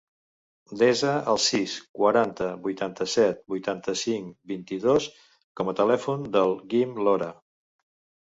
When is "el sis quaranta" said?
1.33-2.47